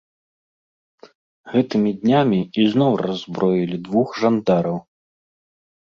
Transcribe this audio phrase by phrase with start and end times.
[1.51, 4.77] Гэтымі днямі ізноў раззброілі двух жандараў.